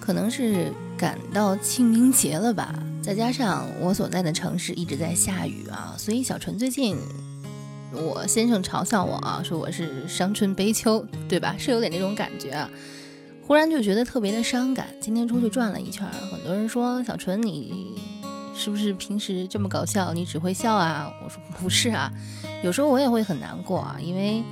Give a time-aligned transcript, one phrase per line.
[0.00, 6.96] 可能是赶到清明节了吧，再加上我所在的城市一直在下雨啊，所以小纯最近，
[7.92, 11.54] 我先生嘲笑我啊，说我是伤春悲秋，对吧？
[11.56, 12.68] 是有点那种感觉啊。
[13.46, 14.88] 忽然就觉得特别的伤感。
[15.00, 17.94] 今天出去转了一圈，很多人说小纯你
[18.60, 20.12] 是不是平时这么搞笑？
[20.12, 21.10] 你只会笑啊？
[21.24, 22.12] 我说 不是啊，
[22.62, 24.42] 有时候我也会很难过啊，因为。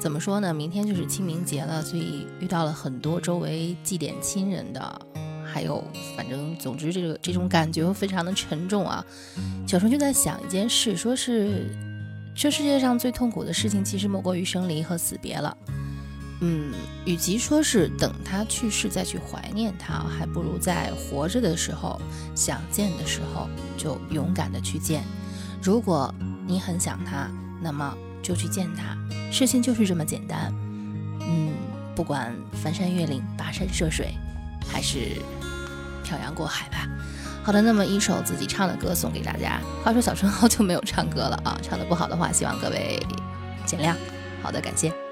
[0.00, 0.54] 怎么说呢？
[0.54, 5.00] 明天就是清明节了，所以遇到了很多周围祭奠亲人的，
[5.44, 5.82] 还有
[6.16, 9.04] 反正总之这个这种感觉非常的沉重啊。
[9.66, 11.66] 小春就在想一件事，说是
[12.32, 15.56] 这世界上最痛苦的事情，其实莫过于生离和死别了。
[16.40, 16.72] 嗯，
[17.04, 22.00] 与其说是等他去世再去怀念他，还不如在活着的时候
[22.34, 25.02] 想见的时候就勇敢的去见。
[25.60, 26.14] 如果
[26.46, 27.28] 你很想他，
[27.60, 28.96] 那么就去见他。
[29.32, 30.54] 事情就是这么简单，
[31.20, 31.52] 嗯，
[31.96, 34.14] 不管翻山越岭、跋山涉水，
[34.66, 35.20] 还是
[36.04, 36.88] 漂洋过海吧。
[37.42, 39.60] 好的，那么一首自己唱的歌送给大家。
[39.82, 43.04] 话说小春好久没有唱歌了啊，唱的不好的话，希望各位
[43.66, 43.96] 见谅。
[44.40, 45.07] 好的，感谢。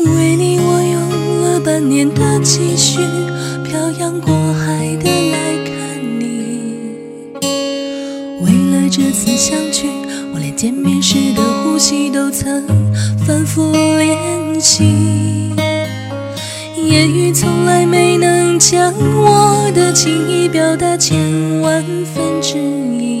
[0.00, 3.00] 为你，我用了半年的积蓄，
[3.64, 7.40] 漂洋过海的来看你。
[8.40, 9.88] 为了这次相聚，
[10.32, 12.66] 我连见面时的呼吸都曾
[13.26, 14.84] 反复练习。
[16.76, 21.84] 言语从来没能将我的情意表达千万
[22.14, 23.20] 分之一。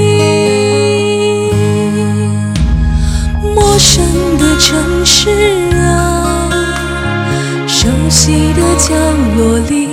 [7.81, 8.93] 熟悉的角
[9.35, 9.89] 落里，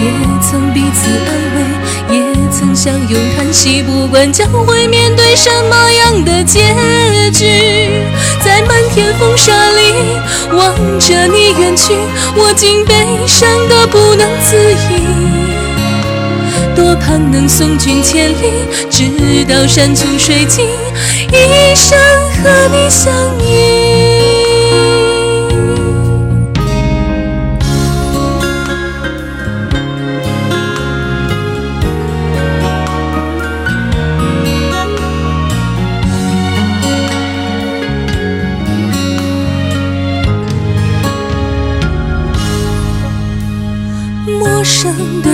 [0.00, 0.10] 也
[0.42, 2.20] 曾彼此安慰，也
[2.50, 3.84] 曾相拥叹息。
[3.84, 6.74] 不管将会面对什么样的结
[7.30, 8.02] 局，
[8.44, 9.94] 在漫天风沙里
[10.56, 11.94] 望着你远去，
[12.34, 14.56] 我竟悲伤得不能自
[14.90, 15.06] 已。
[16.74, 20.66] 多盼能送君千里，直到山穷水尽，
[21.30, 21.96] 一生
[22.42, 23.12] 和你相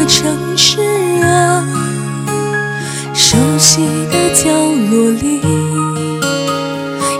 [0.08, 0.80] 城市
[1.22, 1.64] 啊。
[3.14, 4.50] 熟悉的角
[4.90, 5.40] 落里，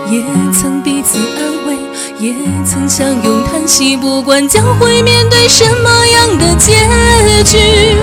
[0.09, 1.77] 也曾彼此安慰，
[2.19, 2.33] 也
[2.65, 3.95] 曾相拥叹息。
[3.95, 6.73] 不管将会面对什么样的结
[7.43, 7.95] 局，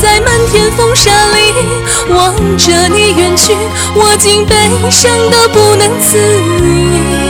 [0.00, 3.52] 在漫天风沙里望着你远去，
[3.94, 4.54] 我竟悲
[4.90, 6.18] 伤得不能自
[6.64, 7.29] 已。